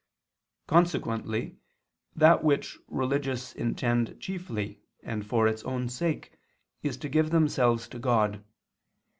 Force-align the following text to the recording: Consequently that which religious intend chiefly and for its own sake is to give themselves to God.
Consequently 0.65 1.57
that 2.15 2.43
which 2.43 2.79
religious 2.87 3.53
intend 3.53 4.19
chiefly 4.19 4.81
and 5.03 5.23
for 5.27 5.47
its 5.47 5.61
own 5.63 5.89
sake 5.89 6.31
is 6.81 6.97
to 6.97 7.07
give 7.07 7.29
themselves 7.29 7.87
to 7.89 7.99
God. 7.99 8.43